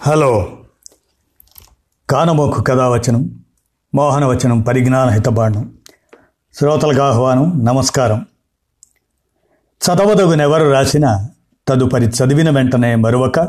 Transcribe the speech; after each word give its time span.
Hello. 0.00 0.48
కానమోకు 2.10 2.62
కథావచనం 2.62 3.44
మోహనవచనం 3.94 4.60
పరిజ్ఞాన 4.60 5.08
హితబాండం 5.08 5.78
శ్రోతలకు 6.54 7.02
ఆహ్వానం 7.02 7.64
నమస్కారం. 7.64 8.26
చదవదగునెవరు 9.84 10.70
రాసిన 10.70 11.28
తదుపరి 11.68 12.06
చదివిన 12.06 12.50
వెంటనే 12.50 12.94
మరొక 12.94 13.40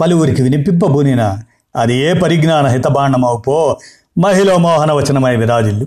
పలువురికి 0.00 0.42
వినిపింపబూనిన 0.42 1.38
అది 1.76 1.94
ఏ 1.94 2.14
పరిజ్ఞాన 2.14 2.66
హితబాండమవుపో 2.66 3.78
మహిళ 4.18 4.56
మోహనవచనమై 4.56 5.36
విరాజిల్లు. 5.36 5.84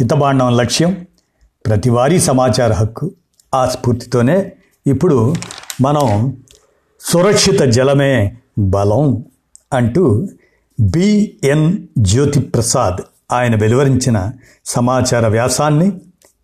హితబాండం 0.00 0.56
లక్ష్యం 0.56 1.06
ప్రతివారీ 1.66 2.20
సమాచార 2.20 2.72
హక్కు 2.72 3.10
ఆ 3.54 3.66
స్ఫూర్తితోనే 3.66 4.52
ఇప్పుడు 4.86 5.34
మనం 5.80 6.36
సురక్షిత 7.00 7.60
జలమే 7.60 8.36
బలం 8.58 9.24
అంటూ 9.72 10.28
బిఎన్ 10.80 11.86
జ్యోతిప్రసాద్ 11.98 13.02
ఆయన 13.32 13.60
వెలువరించిన 13.60 14.32
సమాచార 14.64 15.28
వ్యాసాన్ని 15.28 15.92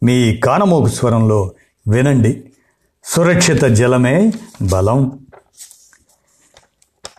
మీ 0.02 0.36
కానమోగు 0.36 0.86
స్వరంలో 0.86 1.52
వినండి. 1.88 2.44
సురక్షిత 3.04 3.64
జలమే 3.64 4.32
బలం. 4.62 5.26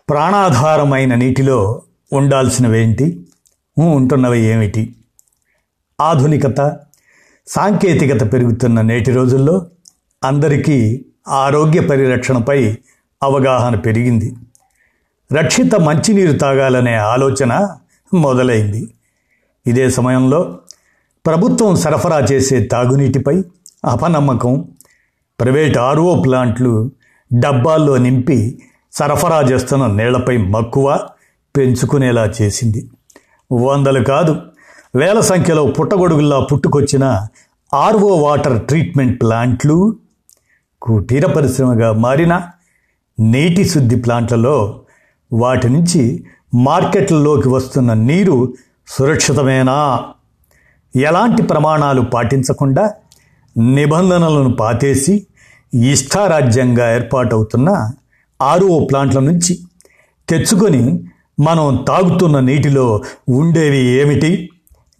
ప్రాణాధారమైన 0.09 1.15
నీటిలో 1.15 1.81
ఉండాల్సినవేంటి? 2.13 3.27
ఉంటున్నవి 3.77 4.39
ఏమిటి? 4.39 4.95
ఆధునికత 6.01 6.79
సాంకేతికత 7.47 8.33
పెరుగుతున్న 8.33 8.81
నేటి 8.81 9.11
రోజుల్లో 9.11 9.65
అందరికీ 10.23 11.05
ఆరోగ్య 11.27 11.79
పరిరక్షణపై 11.79 12.77
అవగాహన 13.23 13.75
పెరిగింది. 13.75 14.35
రక్షిత 15.31 15.75
మంచినీరు 15.75 16.33
తాగాలనే 16.37 16.95
ఆలోచన 16.95 17.67
మొదలైంది. 18.13 18.93
ఇదే 19.67 19.89
సమయంలో 19.89 20.59
ప్రభుత్వం 21.25 21.75
సరఫరా 21.75 22.19
చేసే 22.19 22.63
తాగునీటిపై 22.63 23.43
అపనమ్మకం 23.85 24.65
ప్రైవేట్ 25.39 25.77
ఆర్ఓ 25.77 26.21
ప్లాంట్లు 26.21 26.91
డబ్బాల్లో 27.33 27.97
నింపి 27.97 28.61
సరఫరా 28.93 29.41
చేస్తున్న 29.41 29.87
నీళ్ళపై 29.87 30.37
మక్కువ 30.37 30.99
పెంచుకునేలా 31.57 32.33
చేసింది. 32.41 32.89
వందలు 33.51 34.03
కాదు 34.03 34.41
వేల 34.95 35.19
సంఖ్యలో 35.19 35.65
పుట్టగొడుగుల్లా 35.65 36.39
పుట్టుకొచ్చిన 36.39 37.27
ఆర్ఓ 37.73 38.15
వాటర్ 38.15 38.67
ట్రీట్మెంట్ 38.67 39.21
ప్లాంట్లు 39.21 39.95
కుటీర 40.81 41.25
పరిశ్రమగా 41.25 41.93
మారిన 41.93 42.41
నీటి 43.19 43.63
శుద్ధి 43.63 43.95
ప్లాంట్లలో 43.95 44.81
వాటి 45.31 45.69
నుంచి 45.69 46.25
మార్కెట్లలోకి 46.55 47.49
వస్తున్న 47.49 47.93
నీరు 47.93 48.53
సురక్షితమేనా? 48.87 50.03
ఎలాంటి 50.95 51.41
ప్రమాణాలు 51.41 52.01
పాటించకుండా 52.01 52.93
నిబంధనలను 53.57 54.55
పాతేసి 54.55 55.27
ఇష్టారాజ్యంగా 55.73 56.95
ఏర్పాటవుతున్న 56.95 57.91
ఆర్ఓ 58.41 58.85
ప్లాంట్ల 58.85 59.19
నుంచి 59.19 59.59
తెచ్చుకొని 60.29 61.03
మనం 61.39 61.85
తాగుతున్న 61.87 62.39
నీటిలో 62.39 63.03
ఉండేవి 63.29 63.77
ఏమిటి 63.77 64.49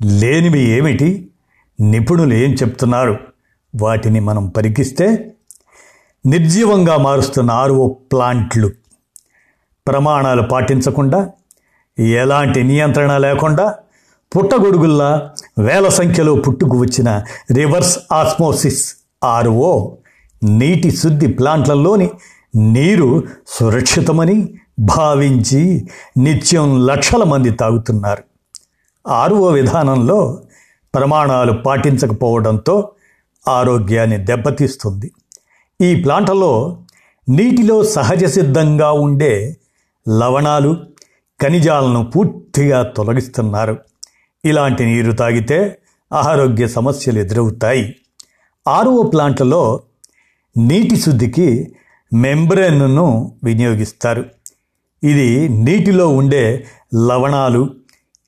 లేనివి 0.05 0.59
ఏమిటి 0.59 1.29
నిపుణులు 1.81 2.33
ఏం 2.33 2.53
చెప్తున్నారు? 2.53 3.19
వాటిని 3.75 4.19
మనం 4.19 4.47
పరికిస్తే 4.47 5.33
నిర్జీవంగా 6.25 6.97
మారుస్తున్న 6.97 7.51
ఆర్ఓ 7.51 7.87
ప్లాంట్లు 7.87 8.71
ప్రమాణాలు 9.87 10.41
పాటించకుండా 10.41 11.29
ఎలాంటి 11.99 12.63
నియంత్రణ 12.63 13.17
లేకుండా 13.17 13.75
పుట్టగొడుగుల్లా 14.37 15.29
వేల 15.59 15.87
సంఖ్యలో 15.87 16.35
పుట్టుకు 16.35 16.77
వచ్చిన 16.77 17.23
రివర్స్ 17.53 17.99
ఆస్మోసిస్ 18.11 18.95
ఆర్ఓ 19.23 19.95
నీటి 20.43 20.91
శుద్ధి 20.91 21.27
ప్లాంట్లలోని 21.27 22.09
నీరు 22.55 23.23
సురక్షితమని 23.47 24.53
భావించి 24.79 25.87
నిత్యం 26.17 26.87
లక్షల 26.87 27.23
మంది 27.23 27.49
తాగుతున్నారు. 27.49 28.23
ఆర్ఓ 29.07 29.49
విధానంలో 29.49 30.41
ప్రమాణాలు 30.95 31.51
పాటించకపోవడంతో 31.51 32.91
ఆరోగ్యాన్ని 33.47 34.17
దెబ్బతీస్తుంది. 34.17 35.11
ఈ 35.81 35.95
ప్లాంట్లో 35.95 36.77
నీటిలో 37.29 37.83
సహజ 37.83 38.25
సిద్ధంగా 38.25 38.91
ఉండే 38.91 39.56
లవణాలు 40.09 40.77
ఖనిజాలను 41.41 42.11
పూర్తిగా 42.11 42.83
తొలగిస్తున్నారు. 42.83 43.77
ఇలాంటి 44.45 44.85
నీరు 44.85 45.11
తాగితే 45.11 45.79
ఆరోగ్య 46.13 46.67
సమస్యలు 46.67 47.19
ఎదురవుతాయి. 47.19 47.95
ఆర్ఓ 48.67 49.03
ప్లాంట్లలో 49.03 49.81
నీటి 50.57 50.95
శుద్ధికి 50.95 51.75
మెంబ్రెన్ను 52.13 53.35
వినియోగిస్తారు. 53.43 54.25
ఇది 55.03 55.49
నీటిలో 55.49 56.07
ఉండే 56.07 56.67
లవణాలు 57.07 57.69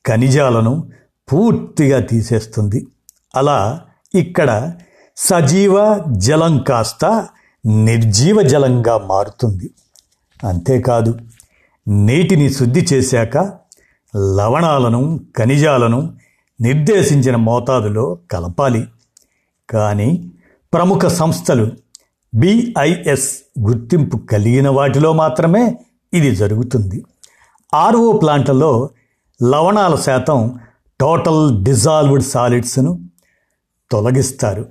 ఖనిజాలను 0.06 0.90
పూర్తిగా 1.32 2.00
తీసేస్తుంది. 2.00 2.86
అలా 3.34 3.80
ఇక్కడ 4.14 4.72
సజీవ 5.16 6.00
జలం 6.08 6.58
కాస్త 6.58 7.28
నిర్జీవ 7.66 8.42
జలంగా 8.42 8.98
మారుతుంది. 8.98 9.70
అంతేకాదు 10.44 11.18
నీటిని 11.88 12.52
శుద్ధి 12.52 12.86
చేశాక 12.92 13.36
లవణాలను 14.16 15.20
ఖనిజాలను 15.38 16.16
నిర్దేశించిన 16.60 17.36
మోతాదులో 17.36 18.18
కలపాలి. 18.30 18.86
కానీ 19.70 20.30
ప్రముఖ 20.72 21.06
సంస్థలు 21.06 21.72
బిఐఎస్ 22.34 23.38
గుర్తింపు 23.60 24.16
కలిగిన 24.16 24.68
వాటిలో 24.68 25.12
మాత్రమే 25.12 25.78
ఇది 26.14 26.36
జరుగుతుంది. 26.36 27.04
ఆర్ఓ 27.74 28.12
ప్లాంట్లలో 28.12 28.90
లవణాల 29.42 29.94
శాతం 29.94 30.58
టోటల్ 31.00 31.64
డిజాల్వ్డ్ 31.64 32.24
సాలిడ్స్ను 32.24 33.00
తొలగిస్తారు. 33.90 34.68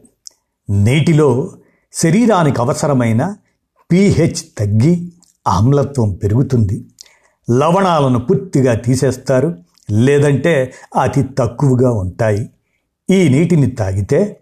నీటిలో 0.69 1.51
శరీరానికి 1.93 2.61
అవసరమైన 2.61 3.35
పీహెచ్ 3.91 4.57
తగ్గి 4.57 5.11
ఆమ్లత్వం 5.47 6.13
పెరుగుతుంది. 6.13 6.85
లవణాలను 7.49 8.19
పూర్తిగా 8.19 8.73
తీసేస్తారు 8.73 9.57
లేదంటే 9.91 10.73
అతి 11.01 11.23
తక్కువగా 11.23 11.91
ఉంటాయి. 11.91 12.49
ఈ 13.09 13.29
నీటిని 13.29 13.71
తాగితే 13.71 14.39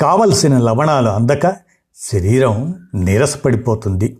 కావలసిన 0.00 0.58
లవణాలు 0.58 1.08
అందక 1.08 1.56
శరీరం 1.96 2.74
నీరసపడిపోతుంది. 2.94 4.18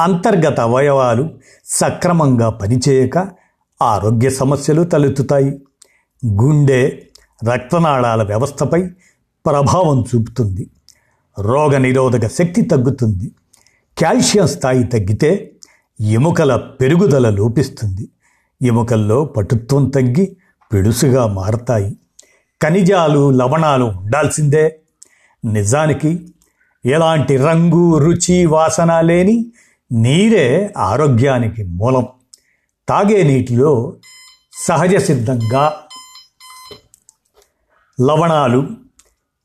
అంతర్గత 0.00 0.60
అవయవాలు 0.60 1.30
సక్రమంగా 1.66 2.50
పనిచేయక 2.50 3.28
ఆరోగ్య 3.82 4.30
సమస్యలు 4.30 4.82
తలెత్తుతాయి. 4.82 5.62
గుండె 6.26 7.02
రక్తనాళాల 7.52 8.22
వ్యవస్థపై 8.22 8.86
ప్రభావం 9.46 10.04
చూపుతుంది. 10.14 10.70
రోగ 11.38 11.78
నిరోధక 11.78 12.28
శక్తి 12.28 12.62
తగ్గుతుంది. 12.62 13.32
కాల్షియం 14.02 14.46
స్థాయి 14.46 14.84
తగ్గితే 14.84 15.52
ఎముకల 16.00 16.56
పెరుగుదల 16.56 17.30
లోపిస్తుంది. 17.30 18.08
ఎముకల్లో 18.62 19.24
పటుత్వం 19.24 19.88
తగ్గి 19.88 20.36
పెడుసుగా 20.72 21.26
మారతాయి. 21.26 21.96
ఖనిజాలు 22.62 23.30
లవణాలు 23.30 23.84
ఉండాల్సిందే. 23.84 24.78
నిజానికి 25.44 26.34
ఎలాంటి 26.86 27.36
రంగు 27.36 27.98
రుచి 27.98 28.46
వాసన 28.46 29.00
లేని 29.00 29.52
నీరే 29.92 30.74
ఆరోగ్యానికి 30.78 31.62
మూలం. 31.62 32.06
తాగే 32.88 33.22
నీటిలో 33.22 33.96
సహజ 34.66 34.96
సిద్ధంగా 34.96 35.74
లవణాలు 38.00 38.68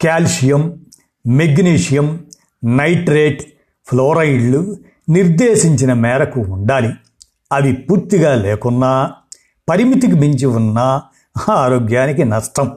కాల్షియం 0.03 0.85
మెగ్నీషియం 1.27 2.25
నైట్రేట్ 2.63 3.41
ఫ్లోరైడ్లు 3.85 4.77
నిర్దేశించిన 5.09 5.94
మేరకు 5.94 6.39
ఉండాలి. 6.39 6.94
అవి 7.51 7.74
పూర్తిగా 7.74 8.36
లేకున్నా 8.36 9.13
పరిమితికి 9.69 10.13
మించి 10.13 10.45
ఉన్నా 10.45 11.01
ఆరోగ్యానికి 11.50 12.25
నష్టం. 12.25 12.71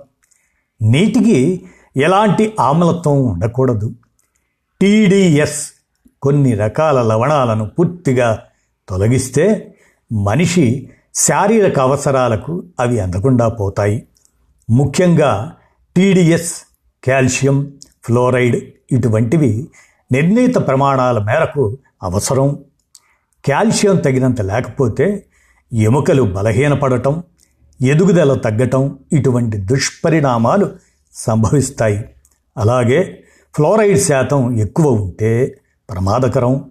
నీటికి 0.82 1.62
ఎలాంటి 1.96 2.54
ఆమ్లత్వం 2.60 3.22
ఉండకూడదు. 3.22 3.92
టీడీఎస్ 4.80 5.72
కొన్ని 6.22 6.54
రకాల 6.54 7.02
లవణాలను 7.02 7.68
పూర్తిగా 7.68 8.42
తొలగిస్తే 8.88 9.74
మనిషి 10.12 10.90
శారీరక 11.14 11.78
అవసరాలకు 11.78 12.62
అవి 12.80 13.00
అందకుండా 13.00 13.48
పోతాయి. 13.48 14.06
ముఖ్యంగా 14.70 15.56
టీడీఎస్ 15.96 16.54
కాల్షియం 17.06 17.72
ఫ్లోరైడ్ 18.04 18.56
ఇటువంటివి 18.92 19.68
నిర్ణీత 20.12 20.54
ప్రమాణాల 20.54 21.18
మేరకు 21.18 21.78
అవసరం. 22.02 22.64
కాల్షియం 23.48 23.96
తగినంత 23.96 24.40
లేకపోతే 24.40 25.26
ఎముకలు 25.72 26.22
బలహీనపడటం 26.22 27.22
ఎదుగుదల 27.82 28.34
తగ్గటం 28.34 28.98
ఇటువంటి 29.12 29.56
దుష్పరిణామాలు 29.56 30.70
సంభవిస్తాయి. 31.14 32.04
అలాగే 32.56 33.24
ఫ్లోరైడ్ 33.54 33.98
శాతం 33.98 34.56
ఎక్కువ 34.56 34.92
ఉంటే 34.92 35.60
ప్రమాదకరం. 35.90 36.70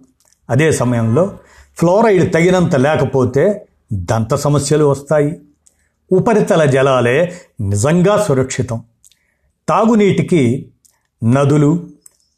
అదే 0.50 0.72
సమయంలో 0.72 1.38
ఫ్లోరైడ్ 1.76 2.34
తగినంత 2.34 2.76
లేకపోతే 2.76 3.66
దంత 3.92 4.34
సమస్యలు 4.34 4.84
వస్తాయి. 4.84 5.40
ఉపరితల 6.12 6.64
జలాలే 6.64 7.40
నిజంగా 7.60 8.24
సురక్షితం. 8.28 8.84
తాగునీటికి 9.68 10.70
నదులు 11.24 11.86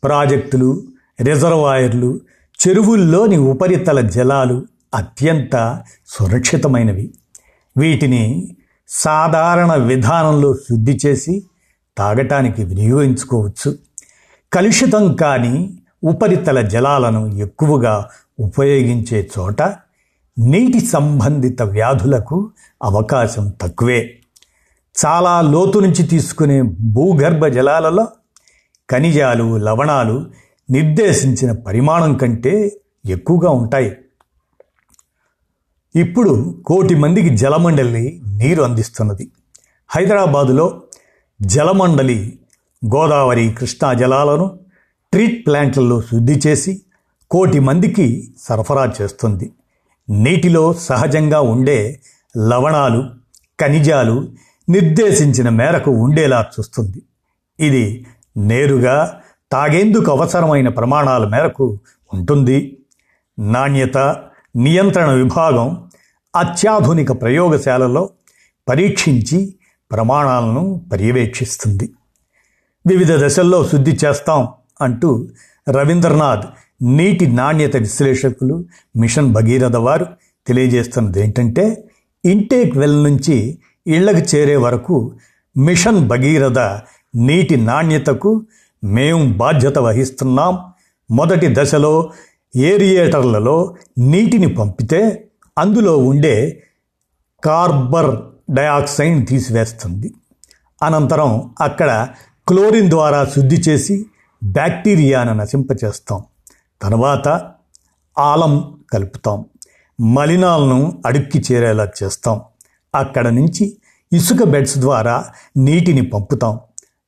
ప్రాజెక్టులు 0.05 0.83
రిజర్వాయర్లు 1.21 2.21
చెరువుల్లోని 2.61 3.37
ఉపరితల 3.37 4.01
జలాలు 4.01 4.67
అత్యంత 4.95 5.83
సురక్షితమైనవి. 6.07 7.15
వీటిని 7.77 8.57
సాధారణ 8.89 9.75
విధానంలో 9.75 10.55
శుద్ధి 10.55 10.99
చేసి 11.07 11.43
తాగటానికి 11.99 12.65
వినియోగించుకోవచ్చు. 12.65 13.75
కలుషితం 14.53 15.15
కాని 15.15 15.79
ఉపరితల 16.05 16.61
జలాలను 16.61 17.37
ఎక్కువగా 17.37 18.09
ఉపయోగించే 18.41 19.31
చోట 19.39 19.63
నీటి 20.39 20.81
సంబంధిత 20.81 21.63
వ్యాధులకు 21.63 22.51
అవకాశం 22.83 23.53
తక్కువే. 23.63 24.19
చాలా 25.07 25.41
లోతు 25.41 25.79
నుంచి 25.79 26.03
తీసుకునే 26.03 26.63
భూగర్భ 26.63 27.47
జలాలలో 27.47 28.09
ఖనిజాలు 28.91 29.57
లవణాలు 29.57 30.27
నిర్దేశించిన 30.71 31.53
పరిమాణం 31.53 32.17
కంటే 32.17 32.73
ఎక్కువగా 33.09 33.51
ఉంటాయి. 33.51 33.97
ఇప్పుడు 35.97 36.63
కోటి 36.67 36.95
మందికి 36.95 37.37
జలమండలి 37.37 38.23
నీరు 38.27 38.63
అందిస్తున్నది. 38.63 39.31
హైదరాబాదులో 39.89 40.83
జలమండలి 41.43 42.39
గోదావరి 42.95 43.53
కృష్ణా 43.53 43.93
జలాలను 43.93 44.59
ట్రీట్ 45.13 45.47
ప్లాంట్లలో 45.47 46.01
శుద్ధి 46.01 46.41
చేసి 46.47 46.83
కోటి 47.31 47.59
మందికి 47.59 48.35
సరఫరా 48.39 48.93
చేస్తుంది. 49.03 49.53
నీటిలో 50.11 50.73
సహజంగా 50.73 51.41
ఉండే 51.41 52.01
లవణాలు 52.49 53.11
ఖనిజాలు 53.61 54.29
నిర్దేశించిన 54.69 55.49
మేరకు 55.49 55.91
ఉండేలా 55.91 56.47
చూస్తుంది. 56.59 57.03
ఇది 57.61 58.07
నేరుగా 58.37 59.22
తాగేందుకు 59.53 60.11
అవసరమైన 60.11 60.69
ప్రమాణాల 60.69 61.29
మేరకు 61.29 61.79
ఉంటుంది. 62.15 62.79
నాణ్యత 63.39 63.99
నియంత్రణ 64.57 65.11
విభాగం 65.11 65.89
అత్యాధునిక 66.37 67.23
ప్రయోగశాలలో 67.23 68.11
పరీక్షించి 68.69 69.55
ప్రమాణాలను 69.91 70.85
పర్యవేక్షిస్తుంది. 70.93 71.91
వివిధ 72.87 73.13
దశల్లో 73.13 73.65
శుద్ధి 73.65 73.99
చేస్తాం 74.05 74.49
అంటూ 74.81 75.29
రవీంద్రనాథ్ 75.69 76.47
నీటి 76.83 77.27
నాణ్యత 77.27 77.77
విశ్లేషకులు 77.77 78.65
మిషన్ 78.97 79.33
భగీరథ 79.33 79.77
వారు 79.77 80.07
తెలియజేస్తున్నది 80.47 81.21
ఏంటంటే 81.23 81.85
ఇంటేక్ 82.25 82.77
వెల్ 82.79 83.05
నుంచి 83.05 83.59
ఇళ్ళకు 83.87 84.37
చేరే 84.37 84.57
వరకు 84.57 85.13
మిషన్ 85.57 86.09
భగీరథ 86.09 86.59
నీటి 87.15 87.57
నాణ్యతకు 87.57 88.43
మేము 88.85 89.33
బాధ్యత 89.33 89.79
వహిస్తున్నాం. 89.79 90.73
మొదటి 91.11 91.49
దశలో 91.53 92.11
ఏరియేటర్లలో 92.57 93.77
నీటిని 93.99 94.55
పంపితే 94.55 95.29
అందులో 95.59 95.99
ఉండే 95.99 96.63
కార్బర్ 97.45 98.21
డయాక్సైడ్ 98.51 99.29
తీసివేస్తుంది. 99.29 100.15
అనంతరం 100.83 101.55
అక్కడ 101.61 102.09
క్లోరిన్ 102.49 102.91
ద్వారా 102.91 103.25
శుద్ధి 103.25 103.57
చేసి 103.57 104.07
బ్యాక్టీరియాను 104.45 105.35
నశింపచేస్తాం. 105.35 106.25
తర్వాత 106.83 107.51
ఆలం 108.19 108.81
కలుపుతాం. 108.93 109.45
మలినాలను 110.01 111.03
అడుక్కి 111.07 111.43
చేరేలా 111.53 111.89
చేస్తాం. 112.03 112.41
అక్కడ 112.95 113.29
నుంచి 113.29 113.77
ఇసుక 114.13 114.43
బెడ్స్ 114.43 114.79
ద్వారా 114.79 115.25
నీటిని 115.57 116.07
పంపుతాం. 116.07 116.61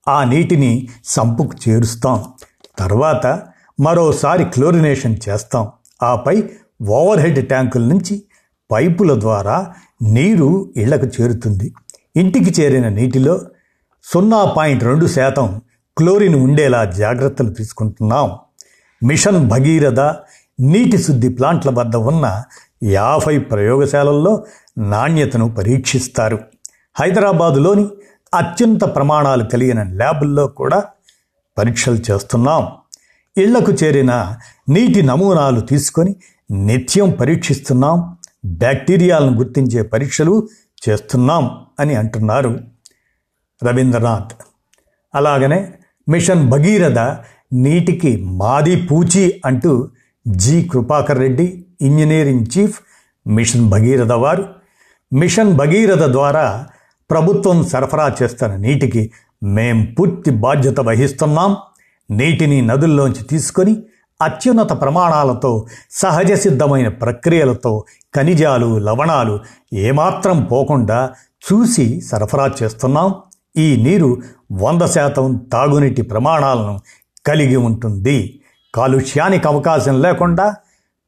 ఆ 0.09 0.25
నీటిని 0.25 0.89
సంపుకు 1.05 1.53
చేరుస్తాం. 1.69 2.25
తర్వాత 2.79 3.43
మరోసారి 3.81 4.45
క్లోరినేషన్ 4.45 5.17
చేస్తాం. 5.29 5.69
ఆపై 6.03 6.45
ఓవర్ 6.89 7.21
హెడ్ 7.21 7.49
ట్యాంకుల 7.49 7.85
నుంచి 7.85 8.23
పైపుల 8.73 9.21
ద్వారా 9.21 9.73
నీరు 10.03 10.73
ఇళ్ళకు 10.77 11.07
చేరుతుంది. 11.07 11.75
ఇంటికి 12.17 12.61
చేరిన 12.61 12.89
నీటిలో 12.89 13.41
సున్నా 14.05 14.45
పాయింట్ 14.45 14.85
రెండు 14.85 15.07
శాతం 15.07 15.61
క్లోరిన్ 15.99 16.35
ఉండేలా 16.35 16.85
జాగ్రత్తలు 16.85 17.51
తీసుకుంటున్నాం. 17.51 18.39
మిషన్ 19.03 19.49
భగీరథ 19.49 20.01
నీటి 20.61 20.99
శుద్ధి 20.99 21.29
ప్లాంట్ల 21.29 21.71
వద్ద 21.71 21.97
ఉన్న 21.97 22.43
యాభై 22.83 23.39
ప్రయోగశాలల్లో 23.39 24.45
నాణ్యతను 24.79 25.55
పరీక్షిస్తారు. 25.55 26.39
హైదరాబాదులోని 27.01 27.89
అత్యంత 28.35 28.85
ప్రమాణాలు 28.85 29.45
కలిగిన 29.45 29.83
ల్యాబుల్లో 29.83 30.47
కూడా 30.47 30.85
పరీక్షలు 31.59 31.99
చేస్తున్నాం. 32.11 32.69
ఇళ్ళకు 33.37 33.73
చేరిన 33.73 34.37
నీటి 34.69 35.03
నమూనాలు 35.03 35.61
తీసుకొని 35.61 36.17
నిత్యం 36.51 37.11
పరీక్షిస్తున్నాం. 37.11 38.17
బ్యాక్టీరియాలను 38.45 39.39
గుర్తించే 39.39 39.83
పరీక్షలు 39.83 40.49
చేస్తున్నాం 40.89 41.67
అని 41.81 41.95
అంటున్నారు 41.95 42.61
రవీంద్రనాథ్. 43.67 44.33
అలాగనే 45.15 45.73
మిషన్ 46.09 46.51
భగీరథ 46.51 46.99
నీటికి 47.53 48.25
మాది 48.25 48.87
పూచి 48.87 49.43
అంటూ 49.45 49.89
G. 50.29 50.69
Krupakar 50.73 51.19
Reddy 51.19 51.65
engineering 51.81 52.47
chief 52.59 52.81
mission 53.27 53.69
Bhagiratha 53.69 54.13
వారు. 54.13 54.49
మిషన్ 55.13 55.55
భగీరథ 55.55 56.03
ద్వారా 56.03 56.67
ప్రభుత్వం 57.11 57.67
సరఫరా 57.67 58.17
చేస్తున్న 58.23 58.57
నీటికి 58.57 59.11
మేం 59.43 59.95
పూర్తి 59.99 60.31
బాధ్యత 60.31 60.81
వహిస్తున్నాం. 60.81 61.57
నీటిని 62.11 62.63
నదుల్లోంచి 62.63 63.25
తీసుకొని 63.25 63.83
అత్యున్నత 64.23 64.81
ప్రమాణాలతో 64.81 65.67
సహజ 65.91 66.33
సిద్ధమైన 66.33 66.89
ప్రక్రియలతో 66.89 67.85
ఖనిజాలు 68.17 68.79
లవణాలు 68.79 69.41
ఏమాత్రం 69.73 70.45
పోకుండా 70.45 71.11
చూసి 71.45 72.01
సరఫరా 72.01 72.51
చేస్తున్నాం. 72.63 73.15
ఈ 73.57 73.77
నీరు 73.83 74.23
వంద 74.53 74.83
శాతం 74.83 75.37
తాగునీటి 75.53 76.03
ప్రమాణాలను 76.03 76.81
కలిగి 77.27 77.57
ఉంటుంది. 77.57 78.41
కాలుష్యానికి 78.75 79.49
అవకాశం 79.49 80.03
లేకుండా 80.03 80.57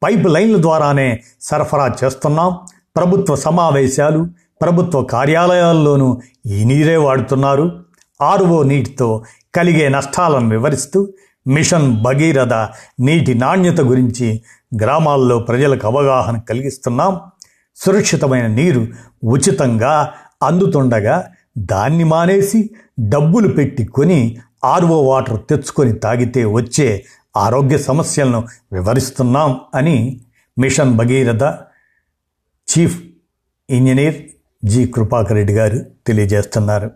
పైప్ 0.03 0.27
లైన్ల 0.27 0.61
ద్వారానే 0.61 1.23
సరఫరా 1.41 1.95
చేస్తున్నాం. 2.03 2.57
ప్రభుత్వ 2.95 3.35
సమావేశాలు 3.35 4.27
ప్రభుత్వ 4.61 5.03
కార్యాలయాల్లోనూ 5.03 6.21
ఈ 6.45 6.63
నీరే 6.63 6.97
వాడుతున్నారు. 6.97 7.85
ఆర్ఓ 8.21 8.63
నీటితో 8.63 9.23
కలిగే 9.55 9.89
నష్టాలను 9.89 10.49
వివరిస్తూ 10.49 11.07
మిషన్ 11.47 12.03
భగీరథ 12.03 12.53
నీటి 12.99 13.33
నాణ్యత 13.33 13.81
గురించి 13.81 14.41
గ్రామాల్లో 14.81 15.39
ప్రజలకు 15.39 15.87
అవగాహన 15.87 16.39
కలిగిస్తున్నాం. 16.39 17.19
సురక్షితమైన 17.75 18.47
నీరు 18.47 18.87
ఉచితంగా 19.23 20.13
అందుతుండగా 20.43 21.29
దాన్ని 21.57 22.03
మానేసి 22.03 22.69
డబ్బులు 22.99 23.47
పెట్టి 23.47 23.85
కొని 23.85 24.37
ఆర్వో 24.63 25.03
వాటర్ 25.03 25.39
తెచ్చుకొని 25.49 25.93
తాగితే 25.93 26.45
వచ్చే 26.45 27.05
ఆరోగ్య 27.37 27.77
సమస్యలను 27.77 28.47
వివరిస్తున్నాం 28.73 29.59
అని 29.75 30.21
mission 30.57 30.97
Bhagiratha 30.97 31.43
chief 32.67 32.97
engineer 33.69 34.29
G 34.67 34.87
Krupakar 34.87 35.31
Reddy 35.31 35.53
గారు 35.53 35.85
తెలియజేస్తున్నారు. 36.07 36.91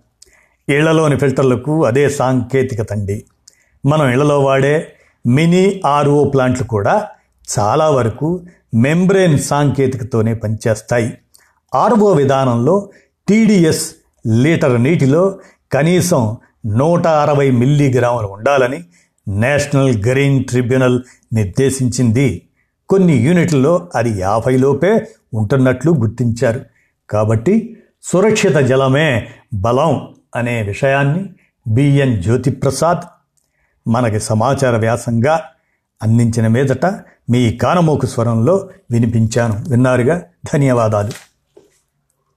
ఇళ్ళలోని 0.70 1.18
ఫిల్టర్లకు 1.20 1.86
అదే 1.86 2.10
సాంకేతికత 2.10 2.92
అండి 2.92 3.24
మనం 3.86 4.10
ఇళ్ళలో 4.10 4.40
వాడే 4.40 4.94
మినీ 5.28 5.82
ఆర్ఓ 5.86 6.24
ప్లాంట్లు 6.24 6.68
కూడా 6.68 7.08
చాలా 7.60 7.90
వరకు 7.90 8.46
మెంబ్రేన్ 8.76 9.40
సాంకేతికతోనే 9.40 10.34
పనిచేస్తాయి. 10.34 11.14
ఆర్ఓ 11.76 12.14
విధానంలో 12.14 12.90
టీడీఎస్ 13.30 13.96
లీటర్ 14.42 14.84
నీటిలో 14.84 15.40
కనీసం 15.72 16.38
నూట 16.66 17.08
అరవై 17.08 17.52
మిల్లీగ్రాములు 17.52 18.28
ఉండాలని 18.28 18.84
నేషనల్ 19.28 19.94
గ్రీన్ 20.06 20.44
ట్రిబ్యునల్ 20.44 21.02
నిర్దేశించింది. 21.34 22.42
కొన్ని 22.90 23.14
యూనిట్లలో 23.14 23.90
అది 23.96 24.20
యాభై 24.20 24.58
లోపే 24.58 25.08
ఉంటున్నట్లు 25.34 25.92
గుర్తించారు. 25.92 26.62
కాబట్టి 27.12 27.78
సురక్షిత 28.04 28.58
జలమే 28.58 29.30
బలం 29.54 30.16
అనే 30.36 30.62
విషయాన్ని 30.62 31.30
బిఎన్ 31.68 32.24
జ్యోతిప్రసాద్ 32.24 33.02
మనకి 33.88 34.20
సమాచార 34.20 34.78
వ్యాసంగా 34.78 35.42
అందించిన 36.04 36.48
మీదట 36.48 36.86
మీ 37.30 37.58
కానమోకు 37.58 38.06
స్వరంలో 38.06 38.70
వినిపించాను. 38.92 39.66
విన్నారుగా? 39.70 40.22
ధన్యవాదాలు. 40.54 41.31